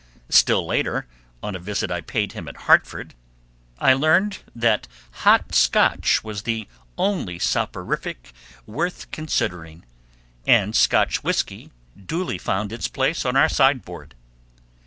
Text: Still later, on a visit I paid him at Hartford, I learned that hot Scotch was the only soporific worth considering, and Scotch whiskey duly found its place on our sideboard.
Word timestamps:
Still 0.29 0.65
later, 0.65 1.05
on 1.43 1.53
a 1.55 1.59
visit 1.59 1.91
I 1.91 2.01
paid 2.01 2.31
him 2.31 2.47
at 2.47 2.57
Hartford, 2.65 3.13
I 3.77 3.93
learned 3.93 4.39
that 4.55 4.87
hot 5.11 5.53
Scotch 5.53 6.23
was 6.23 6.41
the 6.41 6.67
only 6.97 7.37
soporific 7.37 8.33
worth 8.65 9.11
considering, 9.11 9.85
and 10.47 10.75
Scotch 10.75 11.21
whiskey 11.23 11.69
duly 12.03 12.39
found 12.39 12.73
its 12.73 12.87
place 12.87 13.27
on 13.27 13.35
our 13.35 13.47
sideboard. 13.47 14.15